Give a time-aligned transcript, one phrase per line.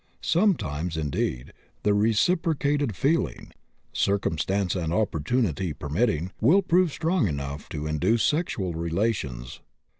[0.23, 1.53] Sometimes, indeed,
[1.83, 3.51] the reciprocated feeling
[3.93, 9.59] (circumstance and opportunity permitting) will prove strong enough to induce sexual relations.